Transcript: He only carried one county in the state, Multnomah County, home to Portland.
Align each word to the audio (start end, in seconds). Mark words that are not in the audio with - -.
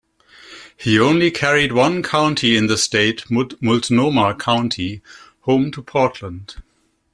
He 0.75 0.99
only 0.99 1.29
carried 1.29 1.73
one 1.73 2.01
county 2.01 2.57
in 2.57 2.65
the 2.65 2.75
state, 2.75 3.25
Multnomah 3.29 4.33
County, 4.33 5.03
home 5.41 5.69
to 5.73 5.83
Portland. 5.83 6.55